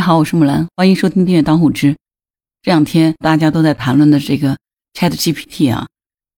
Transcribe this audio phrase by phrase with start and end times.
[0.00, 1.94] 你好，我是木兰，欢迎收听订阅当护知。
[2.62, 4.56] 这两天大家都在谈论的这个
[4.94, 5.88] Chat GPT 啊，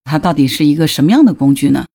[0.03, 1.85] 它到底是一个什么样的工具呢？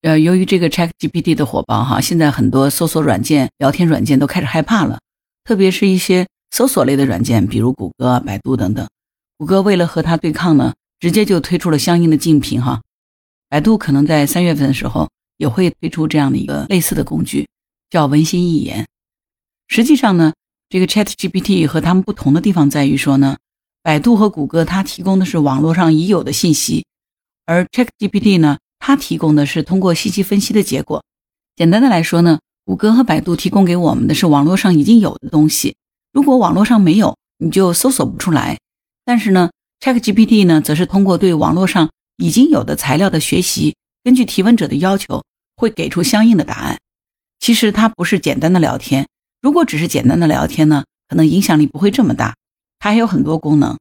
[0.00, 4.98] 呃，由于这个 Chat GPT 的火爆哈，现在很多搜索软件、聊天软件都开始害怕了，
[5.44, 8.88] 特别是一些搜索类的软件，比如谷歌、百度等等。
[9.36, 12.80] 谷歌为了和它对抗呢，直接就推出了相应的竞品哈。
[13.50, 17.46] 百度可能在三月份的时候也会推出这样的一个类似的工具，
[17.90, 18.86] 叫文心一言。
[19.66, 20.32] 实际上呢。
[20.70, 23.38] 这个 Chat GPT 和它们不同的地方在于说呢，
[23.82, 26.84] 百度和谷歌它提供的是网络上已有的信息，
[27.46, 31.02] 而 Chat GPT 呢，它提供的是通过信息分析的结果。
[31.56, 35.74] 简单的来说呢，谷歌和百度提供给我们的是网络上已经有的东西，
[36.12, 38.58] 如果网络上没有，你就搜索不出来。
[39.06, 41.88] 但是呢，Chat GPT 呢，则是通过对网络上
[42.18, 43.74] 已经有的材料的学习，
[44.04, 45.24] 根据提问者的要求，
[45.56, 46.78] 会给出相应的答案。
[47.40, 49.06] 其实它不是简单的聊天。
[49.40, 52.34] 如果只是简单的聊天呢，可能影响力不会这么大。
[52.80, 53.78] 它还有很多功能，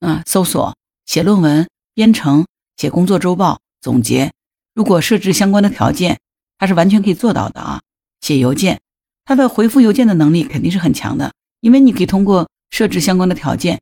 [0.00, 4.32] 啊，搜索、写论文、编程、写工作周报、总结。
[4.74, 6.18] 如果设置相关的条件，
[6.58, 7.80] 它是完全可以做到的啊。
[8.20, 8.80] 写邮件，
[9.24, 13.80] 它的回复邮件的能力肯定是很强的，因为你可以通过设置相关的条件，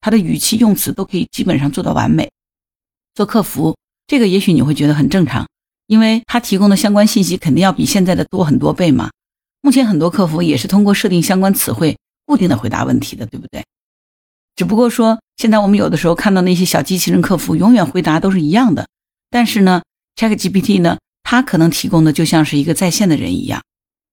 [0.00, 2.30] 它的语气用词都可以基本上做到完美。
[3.14, 5.46] 做客服，这个也许你会觉得很正常，
[5.86, 9.10] 因为它提供的相关信息肯定要比现在的多很多倍嘛。
[9.62, 13.64] 目前很多客服也是通过设定相关词汇，固定的回答问题的，对不对？
[14.56, 18.88] 只不过说，现在我们有的时候看到那些小机器人客服，永远回答都是一样的。
[19.30, 19.82] 但是呢
[20.16, 23.62] ，ChatGPT 呢，它可能提供的就像是一个在线的人一样。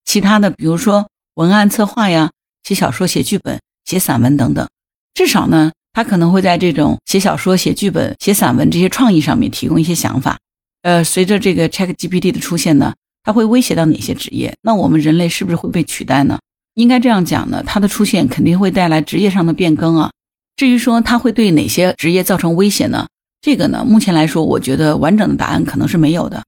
[0.05, 2.31] 其他的，比如说文案策划呀、
[2.63, 4.67] 写小说、写剧本、写散文等等，
[5.13, 10.37] 至少呢，它可能会在这种写小说、写剧本、写散文这些创意上面提供一些想法。
[10.81, 12.93] 呃，随着这个 ChatGPT 的出现呢。
[13.27, 14.55] 它会威胁到哪些职业？
[14.61, 16.39] 那我们人类是不是会被取代呢？
[16.75, 20.09] 应该这样讲呢，它的出现肯定会带来职业上的变更啊。
[20.55, 23.05] 至于说它会对哪些职业造成威胁呢？
[23.41, 26.41] 这个呢，目前来说，我觉得完整的答案可能是没有的，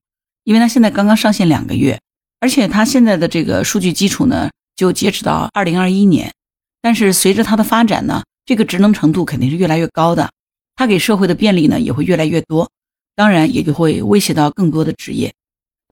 [0.44, 2.00] 因为它现在刚刚上线两个月，
[2.40, 6.32] 而且它现在的这个数据基础呢，就截止到二零二一年。
[6.80, 10.30] 但是随着它的发展呢，这个职能程度肯定是越来越高的，
[10.76, 12.70] 它给社会的便利呢也会越来越多，
[13.14, 15.30] 当然也就会威胁到更多的职业。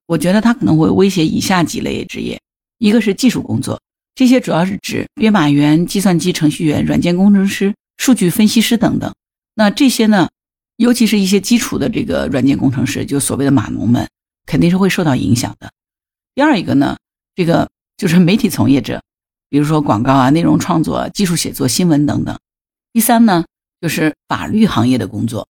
[0.09, 2.41] 我觉得它可能会威胁以下几类职业，
[2.79, 3.79] 一个是技术工作，
[4.15, 9.15] 这些主要是指编码员、计算机程序员、软件工程师、数据分析师等等。
[9.55, 10.31] 那这些呢，
[10.77, 14.09] 尤其是一些基础的这个软件工程师，就所谓的码农们，
[14.47, 15.71] 肯定是会受到影响的。
[16.35, 16.97] 第二一个呢，
[17.35, 19.03] 这个就是媒体从业者，
[19.51, 22.39] 比如说广告啊、内容创作、技术写作、新闻等等。
[22.95, 23.45] 第三呢，
[23.83, 25.47] 就是法律行业的工作，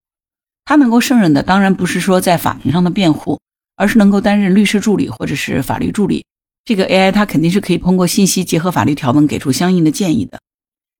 [0.64, 3.38] 他能够胜任的，当然不是说在法庭上的辩护。
[3.78, 6.26] 而是能够担任律师助理或者是法律助理，
[6.64, 10.40] 这个 AI 它肯定是可以通过信息结合法律条文给出相应的建议的。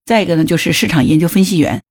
[0.07, 1.83] 再一个呢，就是市场研究分析员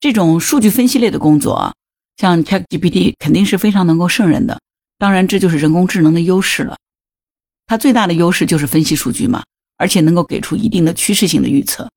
[0.00, 1.74] 这种数据分析类的工作啊，
[2.16, 4.60] 像 ChatGPT 肯定是非常能够胜任的。
[4.98, 6.76] 当然，这就是人工智能的优势了。
[7.66, 9.44] 它最大的优势就是分析数据嘛，
[9.78, 11.88] 而且能够给出一定的趋势性的预测。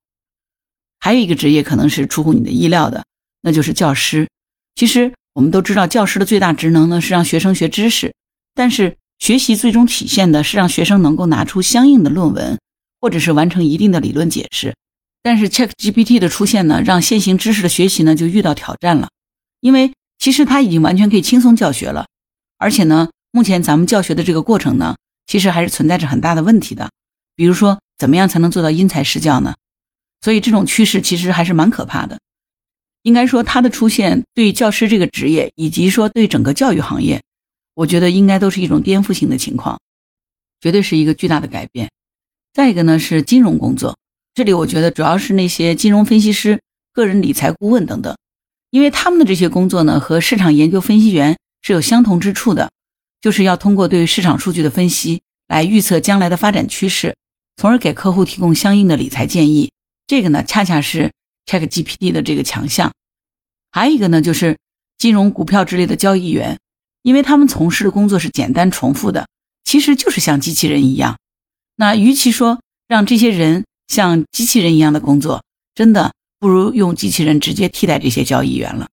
[1.00, 3.04] 还有一个职业可能是出乎你的意料的，
[3.42, 4.28] 那就是教师。
[4.76, 8.14] 其实我们都知道，教师的最大职能呢是让学生学知识。
[8.56, 12.58] 但是学习最终体现的是让学生能够拿出相应的论文，
[13.00, 14.74] 或者是完成一定的理论解释。
[15.22, 19.10] 但是 ChatGPT 的出现呢，让现行知识的学习呢就遇到挑战了，
[19.60, 22.06] 因为其实它已经完全可以轻松教学了，
[22.56, 24.96] 而且呢，目前咱们教学的这个过程呢，
[25.26, 26.90] 其实还是存在着很大的问题的。
[27.34, 29.54] 比如说，怎么样才能做到因材施教呢？
[30.22, 32.18] 所以这种趋势其实还是蛮可怕的。
[33.02, 37.22] 应该说，它的出现对教师这个职业，以及说对整个教育行业。
[37.76, 39.78] 我觉得应该都是一种颠覆性的情况，
[40.62, 41.90] 绝对是一个巨大的改变。
[42.54, 43.98] 再一个呢是金融工作，
[44.32, 46.58] 这里我觉得主要是那些金融分析师、
[46.94, 48.16] 个人理财顾问等等，
[48.70, 52.70] 因为他们的这些工作呢和市场研究分析员是有相同之处的，
[53.20, 57.14] 就是要通过对市场数据的分析来预测将来的发展趋势，
[57.58, 59.70] 从而给客户提供相应的理财建议。
[60.06, 61.12] 这个呢恰恰是
[61.44, 62.90] ChatGPT 的这个强项。
[63.70, 64.56] 还有一个呢就是
[64.96, 66.56] 金融股票之类的交易员。
[67.06, 69.28] 因为他们从事的工作是简单重复的，
[69.62, 71.16] 其实就是像机器人一样。
[71.76, 72.58] 那与其说
[72.88, 78.88] 让这些人像机器人一样的工作，真的不如用机器人直接替代这些交易员了。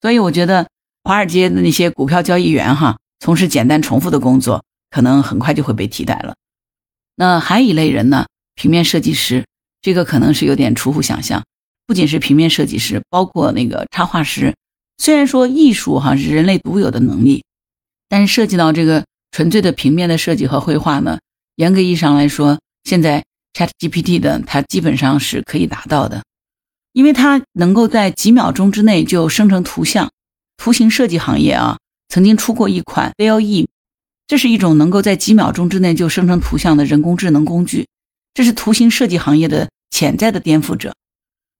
[0.00, 0.66] 所以我觉得
[1.04, 6.34] 华尔街的那些股票交易员哈，从事简单重复的工作，可能很快就会被替代了。
[7.16, 8.24] 那还有一类人呢，
[8.54, 9.44] 平面设计师，
[9.82, 11.44] 这个可能是有点出乎想象。
[11.86, 14.54] 不仅是平面设计师，包括那个插画师。
[14.96, 17.44] 虽然说艺术哈是人类独有的能力。
[18.08, 21.18] 但是涉及到这个纯粹的平面的设计和绘画呢，
[21.56, 26.22] 严格意义上来说，现在 ChatGPT 的，它基本上是可以达到的，
[26.92, 30.10] 因为它能够在几秒钟之内就生成图像。
[30.56, 31.78] 图形设计行业啊，
[32.08, 33.66] 曾经出过一款 VLE，
[34.26, 37.86] 这是一种能够在几秒钟之内就生成图像的人工智能工具，
[38.34, 40.94] 这是图形设计行业的潜在的颠覆者。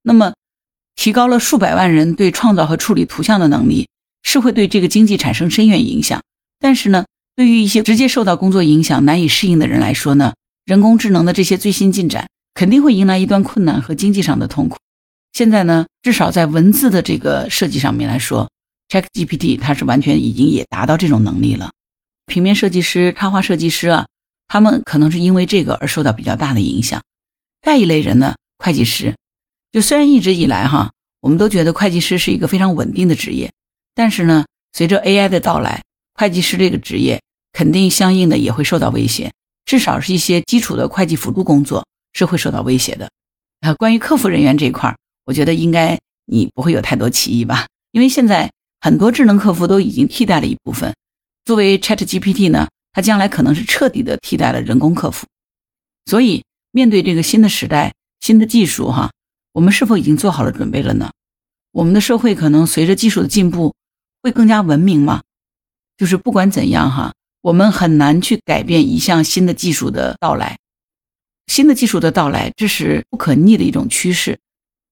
[0.03, 0.35] 那么，
[0.97, 3.89] 提高了数百万人对创造和处理图像的能力，
[4.23, 6.21] 是会对这个经济产生深远影响。
[6.59, 7.07] 但是呢，
[7.37, 10.35] 对于一些直接受到工作影响、难以适应的人来说呢，
[10.65, 14.77] 人工智能的这些最新进展肯定会迎来一段困难和经济上的痛苦。
[15.33, 18.51] 现在呢，至少在文字的这个设计上面来说
[18.89, 21.71] ，ChatGPT 它是完全已经也达到这种能力了。
[22.27, 24.07] 平面设计师、插画设计师啊，
[24.49, 27.01] 他们可能是因为这个而受到比较大的影响。
[27.63, 29.15] 再一类人呢，会计师。
[29.71, 30.91] 就虽然一直以来哈，
[31.21, 33.53] 我们都觉得会计师是一个非常稳定的职业，
[33.95, 35.83] 但是呢，随着 AI 的到来，
[36.19, 37.23] 会计师这个职业
[37.53, 39.33] 肯定相应的也会受到威胁，
[39.65, 43.09] 至少是一些基础的会计辅助工作是会受到威胁的。
[43.61, 47.69] 啊，关于客服人员这一块儿，我觉得应该你不会有太多歧义吧？
[47.93, 48.51] 因为现在
[48.81, 50.93] 很多智能客服都已经替代了一部分，
[51.45, 55.25] 作为 ChatGPT 呢，它将来可能是彻底的替代了人工客服，
[56.07, 56.43] 所以
[56.73, 59.13] 面对这个新的时代、新的技术哈。
[59.53, 61.13] 我们是否已经做好了准备了呢？
[61.71, 63.75] 我们的社会可能随着技术的进步
[64.21, 65.23] 会更加文明吗？
[65.99, 67.13] 就是不管怎样哈，
[67.43, 70.57] 我们很难去改变一项新的技术的到来。
[71.49, 74.39] 新的技术的到来，这是不可逆的一种趋势。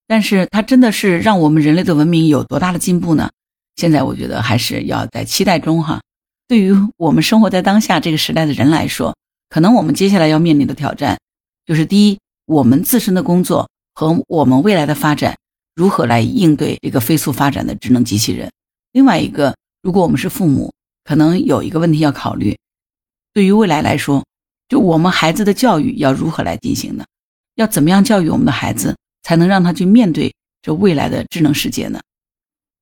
[0.06, 3.30] 但是它真的是让我们人类的文明有多大的进步呢？
[3.76, 6.02] 现在我觉得还是要在期待中哈。
[6.46, 9.16] 对于我们生活在当下这个时代的人来说，
[9.48, 11.18] 可能我们接下来要面临的挑战
[11.64, 13.68] 就是：第一，我们自身的工作。
[13.98, 15.38] 和我们未来的发展
[15.74, 18.52] 如何来应对这个飞速发展的智能机器人？
[18.92, 20.70] 另外一个，如果我们是父母，
[21.06, 22.58] 可能有一个问题要考虑：
[23.32, 24.24] 对于未来来说，
[24.68, 27.04] 就我们孩子的教育要如何来进行呢？
[27.54, 32.00] 要怎么样教育我们的孩子，才能让他去面对这未来的智能世界呢？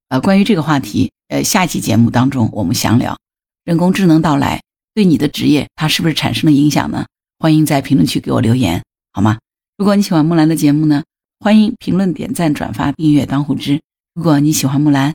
[0.08, 3.18] 呃，关于这个话题，呃，下期节目当中我们详聊
[3.64, 4.62] 人工智能到来
[4.94, 7.04] 对你的职业它是不是产生了影响呢？
[7.38, 8.82] 欢迎在评论区给我留言，
[9.12, 9.38] 好吗？
[9.76, 11.04] 如果你喜欢木兰的节目呢，
[11.40, 13.82] 欢迎评论、点赞、转发、订阅当户知。
[14.14, 15.12] 如果你喜欢木兰，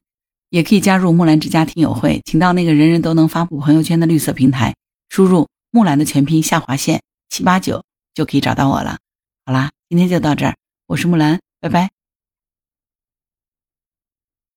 [0.50, 4.75] 也可以加入木兰之家听友会，请到那个人人都能发布朋友圈的绿色平台，
[5.10, 8.98] 输入木兰的全拼下划线七八九就可以找到我了。
[9.46, 10.56] 好啦，今天就到这儿，
[10.88, 11.99] 我是木兰，拜拜。